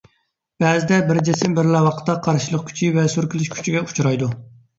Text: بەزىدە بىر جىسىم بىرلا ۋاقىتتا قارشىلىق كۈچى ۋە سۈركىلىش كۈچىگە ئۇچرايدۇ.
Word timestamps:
بەزىدە 0.61 0.97
بىر 1.09 1.19
جىسىم 1.27 1.57
بىرلا 1.59 1.81
ۋاقىتتا 1.89 2.15
قارشىلىق 2.29 2.65
كۈچى 2.71 2.91
ۋە 2.97 3.05
سۈركىلىش 3.17 3.53
كۈچىگە 3.55 3.85
ئۇچرايدۇ. 3.87 4.33